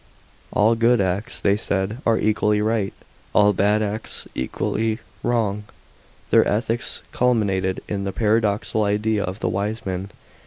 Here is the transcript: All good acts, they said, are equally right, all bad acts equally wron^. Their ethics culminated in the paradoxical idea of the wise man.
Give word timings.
All 0.51 0.73
good 0.73 0.99
acts, 0.99 1.39
they 1.39 1.55
said, 1.55 1.99
are 2.07 2.17
equally 2.17 2.59
right, 2.59 2.91
all 3.35 3.53
bad 3.53 3.83
acts 3.83 4.25
equally 4.33 4.97
wron^. 5.23 5.61
Their 6.31 6.43
ethics 6.47 7.03
culminated 7.11 7.83
in 7.87 8.03
the 8.03 8.11
paradoxical 8.11 8.83
idea 8.85 9.23
of 9.23 9.41
the 9.41 9.49
wise 9.49 9.85
man. 9.85 10.09